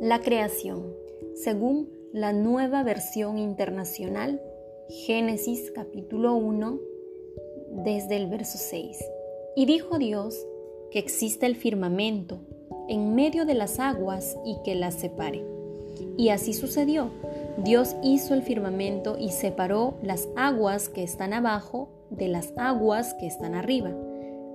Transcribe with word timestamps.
La 0.00 0.20
creación, 0.20 0.92
según 1.34 1.88
la 2.12 2.34
nueva 2.34 2.82
versión 2.82 3.38
internacional, 3.38 4.42
Génesis 4.90 5.72
capítulo 5.74 6.34
1, 6.34 6.78
desde 7.82 8.16
el 8.16 8.26
verso 8.26 8.58
6. 8.58 9.02
Y 9.56 9.64
dijo 9.64 9.96
Dios 9.96 10.38
que 10.90 10.98
exista 10.98 11.46
el 11.46 11.56
firmamento 11.56 12.40
en 12.90 13.14
medio 13.14 13.46
de 13.46 13.54
las 13.54 13.80
aguas 13.80 14.36
y 14.44 14.58
que 14.64 14.74
las 14.74 14.96
separe. 14.96 15.46
Y 16.18 16.28
así 16.28 16.52
sucedió. 16.52 17.10
Dios 17.64 17.96
hizo 18.02 18.34
el 18.34 18.42
firmamento 18.42 19.16
y 19.18 19.30
separó 19.30 19.94
las 20.02 20.28
aguas 20.36 20.90
que 20.90 21.04
están 21.04 21.32
abajo 21.32 21.88
de 22.10 22.28
las 22.28 22.52
aguas 22.58 23.14
que 23.14 23.26
están 23.26 23.54
arriba. 23.54 23.96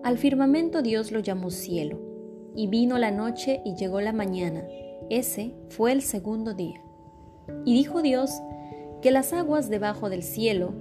Al 0.04 0.20
firmamento 0.20 0.84
Dios 0.84 1.12
lo 1.12 1.20
llamó 1.20 1.50
cielo. 1.50 1.98
Y 2.56 2.68
vino 2.68 3.00
la 3.00 3.10
noche 3.10 3.62
y 3.66 3.74
llegó 3.76 4.02
la 4.02 4.14
mañana 4.14 4.68
ese 5.10 5.54
fue 5.70 5.92
el 5.92 6.02
segundo 6.02 6.54
día. 6.54 6.82
Y 7.66 7.74
dijo 7.74 8.02
Dios 8.02 8.32
que 9.02 9.12
las 9.12 9.34
aguas 9.34 9.70
debajo 9.70 10.10
del 10.10 10.24
cielo 10.24 10.74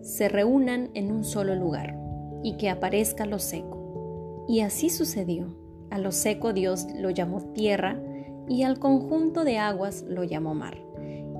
se 0.00 0.28
reúnan 0.28 0.90
en 0.94 1.12
un 1.12 1.24
solo 1.24 1.54
lugar 1.54 1.98
y 2.42 2.56
que 2.56 2.70
aparezca 2.70 3.26
lo 3.26 3.38
seco. 3.38 4.46
Y 4.48 4.60
así 4.60 4.90
sucedió. 4.90 5.54
A 5.90 5.98
lo 5.98 6.12
seco 6.12 6.52
Dios 6.52 6.86
lo 6.96 7.10
llamó 7.10 7.40
tierra 7.52 8.00
y 8.48 8.62
al 8.62 8.78
conjunto 8.78 9.44
de 9.44 9.58
aguas 9.58 10.04
lo 10.08 10.24
llamó 10.24 10.54
mar. 10.54 10.78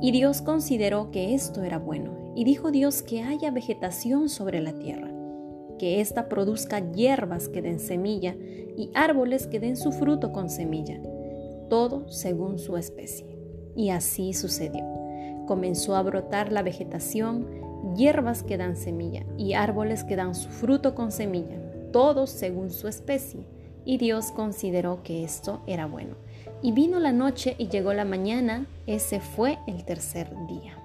Y 0.01 0.13
Dios 0.13 0.43
consideró 0.43 1.11
que 1.11 1.35
esto 1.35 1.63
era 1.63 1.79
bueno. 1.79 2.33
Y 2.35 2.45
dijo 2.45 2.71
Dios 2.71 3.03
que 3.03 3.23
haya 3.23 3.51
vegetación 3.51 4.29
sobre 4.29 4.61
la 4.61 4.73
tierra, 4.79 5.11
que 5.79 6.01
ésta 6.01 6.29
produzca 6.29 6.93
hierbas 6.93 7.49
que 7.49 7.63
den 7.63 7.81
semilla 7.81 8.37
y 8.77 8.91
árboles 8.95 9.47
que 9.47 9.59
den 9.59 9.77
su 9.77 9.91
fruto 9.93 10.33
con 10.33 10.49
semilla 10.49 11.01
todo 11.69 12.09
según 12.09 12.59
su 12.59 12.77
especie. 12.77 13.39
Y 13.77 13.91
así 13.91 14.33
sucedió. 14.33 14.85
Comenzó 15.47 15.97
a 15.97 16.03
brotar 16.03 16.53
la 16.53 16.63
vegetación, 16.63 17.47
hierbas 17.97 18.43
que 18.43 18.57
dan 18.57 18.77
semilla 18.77 19.25
y 19.37 19.55
árboles 19.55 20.05
que 20.05 20.17
dan 20.17 20.35
su 20.35 20.49
fruto 20.49 20.95
con 20.95 21.13
semilla, 21.13 21.61
todos 21.93 22.31
según 22.31 22.71
su 22.71 22.89
especie. 22.89 23.47
Y 23.85 23.99
Dios 23.99 24.33
consideró 24.33 25.03
que 25.03 25.25
esto 25.25 25.63
era 25.67 25.87
bueno. 25.87 26.17
Y 26.61 26.73
vino 26.73 26.99
la 26.99 27.13
noche 27.13 27.55
y 27.59 27.69
llegó 27.69 27.95
la 27.95 28.05
mañana, 28.05 28.67
ese 28.87 29.21
fue 29.21 29.59
el 29.67 29.85
tercer 29.85 30.29
día. 30.47 30.77